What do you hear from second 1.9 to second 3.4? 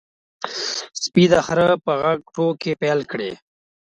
غږ ټوکې پیل کړې.